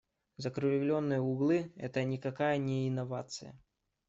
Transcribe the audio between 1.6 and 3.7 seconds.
это никакая не инновация.